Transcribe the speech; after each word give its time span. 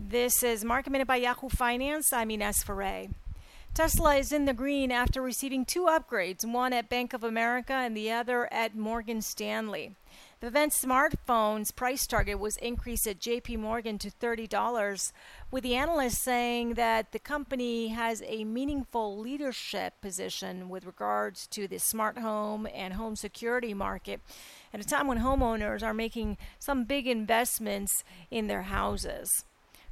This 0.00 0.44
is 0.44 0.64
Market 0.64 0.90
Minute 0.90 1.08
by 1.08 1.16
Yahoo 1.16 1.48
Finance. 1.48 2.12
I'm 2.12 2.30
Ines 2.30 2.62
Ferre. 2.62 3.08
Tesla 3.74 4.14
is 4.14 4.30
in 4.30 4.44
the 4.44 4.54
green 4.54 4.92
after 4.92 5.20
receiving 5.20 5.64
two 5.64 5.86
upgrades, 5.86 6.44
one 6.44 6.72
at 6.72 6.88
Bank 6.88 7.12
of 7.12 7.24
America 7.24 7.72
and 7.72 7.96
the 7.96 8.12
other 8.12 8.50
at 8.52 8.76
Morgan 8.76 9.20
Stanley. 9.20 9.96
The 10.38 10.50
Vivint 10.50 10.72
Smart 10.72 11.14
Home's 11.26 11.72
price 11.72 12.06
target 12.06 12.38
was 12.38 12.56
increased 12.58 13.08
at 13.08 13.18
JP 13.18 13.58
Morgan 13.58 13.98
to 13.98 14.08
$30, 14.08 15.12
with 15.50 15.64
the 15.64 15.74
analyst 15.74 16.22
saying 16.22 16.74
that 16.74 17.10
the 17.10 17.18
company 17.18 17.88
has 17.88 18.22
a 18.24 18.44
meaningful 18.44 19.18
leadership 19.18 20.00
position 20.00 20.68
with 20.68 20.86
regards 20.86 21.48
to 21.48 21.66
the 21.66 21.78
smart 21.78 22.18
home 22.18 22.68
and 22.72 22.94
home 22.94 23.16
security 23.16 23.74
market 23.74 24.20
at 24.72 24.80
a 24.80 24.84
time 24.84 25.08
when 25.08 25.18
homeowners 25.18 25.82
are 25.82 25.92
making 25.92 26.38
some 26.60 26.84
big 26.84 27.08
investments 27.08 28.04
in 28.30 28.46
their 28.46 28.62
houses. 28.62 29.44